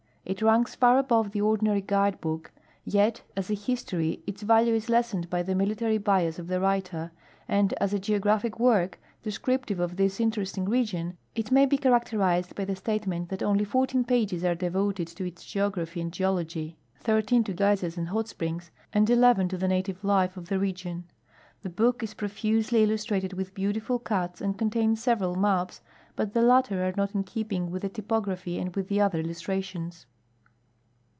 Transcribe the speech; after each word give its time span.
It 0.23 0.41
ranks 0.41 0.75
for 0.75 0.97
above 0.97 1.31
the 1.31 1.41
ordinary 1.41 1.81
guide 1.81 2.21
book, 2.21 2.53
yet 2.85 3.21
as 3.35 3.49
a 3.49 3.53
history 3.53 4.21
its 4.25 4.43
value 4.43 4.73
is 4.75 4.87
lessened 4.87 5.29
b\' 5.29 5.41
the 5.41 5.55
military 5.55 5.97
bias 5.97 6.39
of 6.39 6.47
the 6.47 6.61
writer, 6.61 7.11
and 7.49 7.73
as 7.81 7.91
a 7.91 7.99
geographic 7.99 8.57
work, 8.57 8.99
descrij^tive 9.25 9.79
of 9.79 9.97
this 9.97 10.21
interesting 10.21 10.65
region, 10.65 11.17
it 11.35 11.51
may 11.51 11.65
be 11.65 11.75
characterized 11.77 12.55
by 12.55 12.63
the 12.63 12.77
statement 12.77 13.29
tliat 13.29 13.39
onh' 13.45 13.65
14 13.67 14.05
pages 14.05 14.45
are 14.45 14.55
devoted 14.55 15.07
to 15.07 15.25
its 15.25 15.43
geography 15.43 15.99
and 15.99 16.13
geology, 16.13 16.77
13 17.01 17.43
to 17.43 17.53
geysers 17.53 17.97
and 17.97 18.09
hot 18.09 18.27
springs, 18.29 18.71
and 18.93 19.09
11 19.09 19.49
to 19.49 19.57
the 19.57 19.67
native 19.67 20.01
life 20.01 20.37
of 20.37 20.47
the 20.47 20.59
region. 20.59 21.03
The 21.63 21.69
book 21.69 22.03
is 22.03 22.13
profusely 22.13 22.83
illustrated 22.83 23.33
with 23.33 23.53
beautiful 23.55 23.99
cuts, 23.99 24.39
and 24.39 24.57
contains 24.57 25.01
several 25.03 25.35
maps, 25.35 25.81
but 26.15 26.33
the 26.33 26.41
latter 26.41 26.87
are 26.87 26.93
not 26.95 27.13
in 27.15 27.23
keeping 27.23 27.69
with 27.69 27.81
the 27.81 27.89
typography 27.89 28.59
and 28.59 28.73
with 28.75 28.87
the 28.87 29.01
other 29.01 29.19
illustrations. 29.19 30.05